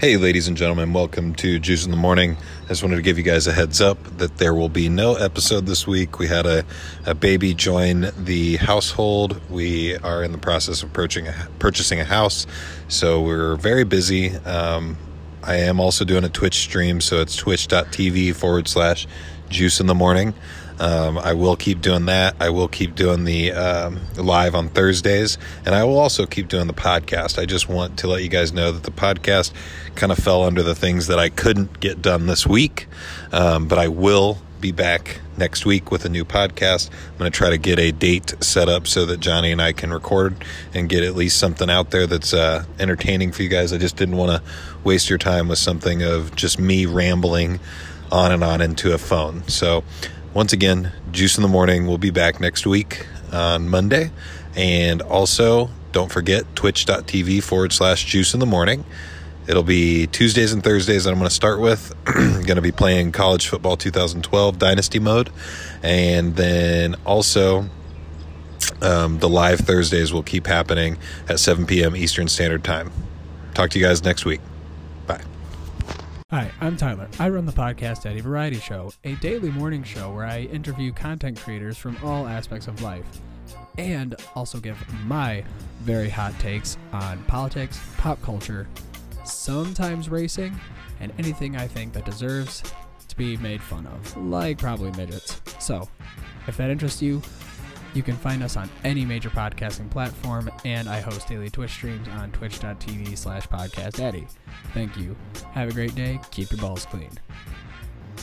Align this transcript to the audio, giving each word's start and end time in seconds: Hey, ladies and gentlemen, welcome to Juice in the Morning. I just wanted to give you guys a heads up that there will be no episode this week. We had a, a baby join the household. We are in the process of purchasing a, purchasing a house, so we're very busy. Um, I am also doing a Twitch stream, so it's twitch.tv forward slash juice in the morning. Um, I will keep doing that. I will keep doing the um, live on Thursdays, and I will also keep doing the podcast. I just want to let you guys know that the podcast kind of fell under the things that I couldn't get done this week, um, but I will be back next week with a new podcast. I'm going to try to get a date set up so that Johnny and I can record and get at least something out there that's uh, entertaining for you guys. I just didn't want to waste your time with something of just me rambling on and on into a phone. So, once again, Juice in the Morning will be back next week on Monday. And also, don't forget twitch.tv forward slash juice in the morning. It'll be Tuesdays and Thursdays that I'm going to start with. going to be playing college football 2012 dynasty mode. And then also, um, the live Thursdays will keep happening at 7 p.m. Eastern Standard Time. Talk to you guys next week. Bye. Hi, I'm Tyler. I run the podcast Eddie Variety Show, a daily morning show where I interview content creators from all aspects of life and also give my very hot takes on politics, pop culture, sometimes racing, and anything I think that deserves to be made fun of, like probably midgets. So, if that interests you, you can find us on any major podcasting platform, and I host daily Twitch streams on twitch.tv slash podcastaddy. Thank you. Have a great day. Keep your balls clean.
Hey, 0.00 0.16
ladies 0.16 0.48
and 0.48 0.56
gentlemen, 0.56 0.94
welcome 0.94 1.34
to 1.34 1.58
Juice 1.58 1.84
in 1.84 1.90
the 1.90 1.96
Morning. 1.96 2.38
I 2.64 2.68
just 2.68 2.82
wanted 2.82 2.96
to 2.96 3.02
give 3.02 3.18
you 3.18 3.22
guys 3.22 3.46
a 3.46 3.52
heads 3.52 3.82
up 3.82 4.02
that 4.16 4.38
there 4.38 4.54
will 4.54 4.70
be 4.70 4.88
no 4.88 5.14
episode 5.16 5.66
this 5.66 5.86
week. 5.86 6.18
We 6.18 6.26
had 6.26 6.46
a, 6.46 6.64
a 7.04 7.14
baby 7.14 7.52
join 7.52 8.10
the 8.16 8.56
household. 8.56 9.38
We 9.50 9.98
are 9.98 10.24
in 10.24 10.32
the 10.32 10.38
process 10.38 10.82
of 10.82 10.92
purchasing 10.94 11.28
a, 11.28 11.48
purchasing 11.58 12.00
a 12.00 12.04
house, 12.04 12.46
so 12.88 13.20
we're 13.20 13.56
very 13.56 13.84
busy. 13.84 14.34
Um, 14.38 14.96
I 15.42 15.56
am 15.56 15.80
also 15.80 16.04
doing 16.04 16.24
a 16.24 16.28
Twitch 16.28 16.56
stream, 16.56 17.00
so 17.00 17.20
it's 17.20 17.36
twitch.tv 17.36 18.34
forward 18.34 18.68
slash 18.68 19.06
juice 19.48 19.80
in 19.80 19.86
the 19.86 19.94
morning. 19.94 20.34
Um, 20.78 21.18
I 21.18 21.34
will 21.34 21.56
keep 21.56 21.82
doing 21.82 22.06
that. 22.06 22.36
I 22.40 22.48
will 22.48 22.68
keep 22.68 22.94
doing 22.94 23.24
the 23.24 23.52
um, 23.52 24.00
live 24.16 24.54
on 24.54 24.68
Thursdays, 24.70 25.36
and 25.66 25.74
I 25.74 25.84
will 25.84 25.98
also 25.98 26.24
keep 26.24 26.48
doing 26.48 26.68
the 26.68 26.72
podcast. 26.72 27.38
I 27.38 27.44
just 27.44 27.68
want 27.68 27.98
to 27.98 28.06
let 28.06 28.22
you 28.22 28.30
guys 28.30 28.52
know 28.52 28.72
that 28.72 28.84
the 28.84 28.90
podcast 28.90 29.52
kind 29.94 30.10
of 30.10 30.18
fell 30.18 30.42
under 30.42 30.62
the 30.62 30.74
things 30.74 31.08
that 31.08 31.18
I 31.18 31.28
couldn't 31.28 31.80
get 31.80 32.00
done 32.00 32.26
this 32.26 32.46
week, 32.46 32.86
um, 33.30 33.68
but 33.68 33.78
I 33.78 33.88
will 33.88 34.38
be 34.60 34.72
back 34.72 35.20
next 35.36 35.64
week 35.64 35.90
with 35.90 36.04
a 36.04 36.08
new 36.08 36.24
podcast. 36.24 36.90
I'm 37.12 37.18
going 37.18 37.32
to 37.32 37.36
try 37.36 37.50
to 37.50 37.58
get 37.58 37.78
a 37.78 37.92
date 37.92 38.34
set 38.40 38.68
up 38.68 38.86
so 38.86 39.06
that 39.06 39.20
Johnny 39.20 39.52
and 39.52 39.60
I 39.60 39.72
can 39.72 39.92
record 39.92 40.44
and 40.74 40.88
get 40.88 41.02
at 41.02 41.14
least 41.14 41.38
something 41.38 41.70
out 41.70 41.90
there 41.90 42.06
that's 42.06 42.34
uh, 42.34 42.64
entertaining 42.78 43.32
for 43.32 43.42
you 43.42 43.48
guys. 43.48 43.72
I 43.72 43.78
just 43.78 43.96
didn't 43.96 44.16
want 44.16 44.30
to 44.32 44.50
waste 44.84 45.08
your 45.08 45.18
time 45.18 45.48
with 45.48 45.58
something 45.58 46.02
of 46.02 46.34
just 46.36 46.58
me 46.58 46.86
rambling 46.86 47.60
on 48.12 48.32
and 48.32 48.44
on 48.44 48.60
into 48.60 48.92
a 48.92 48.98
phone. 48.98 49.46
So, 49.48 49.84
once 50.34 50.52
again, 50.52 50.92
Juice 51.10 51.36
in 51.36 51.42
the 51.42 51.48
Morning 51.48 51.86
will 51.86 51.98
be 51.98 52.10
back 52.10 52.40
next 52.40 52.66
week 52.66 53.06
on 53.32 53.68
Monday. 53.68 54.10
And 54.54 55.02
also, 55.02 55.70
don't 55.92 56.10
forget 56.10 56.44
twitch.tv 56.54 57.42
forward 57.42 57.72
slash 57.72 58.04
juice 58.04 58.34
in 58.34 58.40
the 58.40 58.46
morning. 58.46 58.84
It'll 59.50 59.64
be 59.64 60.06
Tuesdays 60.06 60.52
and 60.52 60.62
Thursdays 60.62 61.02
that 61.02 61.10
I'm 61.10 61.18
going 61.18 61.28
to 61.28 61.34
start 61.34 61.58
with. 61.58 61.92
going 62.04 62.54
to 62.54 62.62
be 62.62 62.70
playing 62.70 63.10
college 63.10 63.48
football 63.48 63.76
2012 63.76 64.60
dynasty 64.60 65.00
mode. 65.00 65.28
And 65.82 66.36
then 66.36 66.94
also, 67.04 67.68
um, 68.80 69.18
the 69.18 69.28
live 69.28 69.58
Thursdays 69.58 70.12
will 70.12 70.22
keep 70.22 70.46
happening 70.46 70.98
at 71.28 71.40
7 71.40 71.66
p.m. 71.66 71.96
Eastern 71.96 72.28
Standard 72.28 72.62
Time. 72.62 72.92
Talk 73.52 73.70
to 73.70 73.80
you 73.80 73.84
guys 73.84 74.04
next 74.04 74.24
week. 74.24 74.40
Bye. 75.08 75.24
Hi, 76.30 76.52
I'm 76.60 76.76
Tyler. 76.76 77.08
I 77.18 77.28
run 77.28 77.44
the 77.44 77.52
podcast 77.52 78.06
Eddie 78.06 78.20
Variety 78.20 78.60
Show, 78.60 78.92
a 79.02 79.16
daily 79.16 79.50
morning 79.50 79.82
show 79.82 80.14
where 80.14 80.26
I 80.26 80.42
interview 80.42 80.92
content 80.92 81.40
creators 81.40 81.76
from 81.76 81.96
all 82.04 82.28
aspects 82.28 82.68
of 82.68 82.82
life 82.82 83.04
and 83.78 84.14
also 84.36 84.60
give 84.60 84.78
my 85.06 85.42
very 85.80 86.08
hot 86.08 86.38
takes 86.38 86.78
on 86.92 87.20
politics, 87.24 87.80
pop 87.96 88.22
culture, 88.22 88.68
sometimes 89.30 90.08
racing, 90.08 90.58
and 91.00 91.12
anything 91.18 91.56
I 91.56 91.66
think 91.66 91.92
that 91.94 92.04
deserves 92.04 92.62
to 93.08 93.16
be 93.16 93.36
made 93.38 93.62
fun 93.62 93.86
of, 93.86 94.16
like 94.16 94.58
probably 94.58 94.90
midgets. 94.92 95.40
So, 95.58 95.88
if 96.46 96.56
that 96.56 96.70
interests 96.70 97.02
you, 97.02 97.22
you 97.94 98.02
can 98.02 98.16
find 98.16 98.42
us 98.42 98.56
on 98.56 98.70
any 98.84 99.04
major 99.04 99.30
podcasting 99.30 99.90
platform, 99.90 100.50
and 100.64 100.88
I 100.88 101.00
host 101.00 101.26
daily 101.28 101.50
Twitch 101.50 101.70
streams 101.70 102.06
on 102.08 102.30
twitch.tv 102.32 103.18
slash 103.18 103.46
podcastaddy. 103.48 104.28
Thank 104.72 104.96
you. 104.96 105.16
Have 105.52 105.70
a 105.70 105.72
great 105.72 105.94
day. 105.94 106.20
Keep 106.30 106.52
your 106.52 106.60
balls 106.60 106.86
clean. 106.86 107.10